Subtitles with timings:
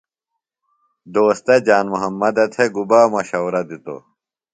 [1.13, 4.01] دوستہ جان محمدہ تھےۡ گُبا مشورہ دِتوۡ؟